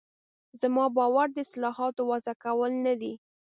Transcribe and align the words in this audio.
زما 0.61 0.85
باور 0.97 1.27
د 1.33 1.37
اصطلاحاتو 1.45 2.01
وضع 2.11 2.33
کول 2.43 2.71
نه 2.85 2.93
دي. 3.01 3.13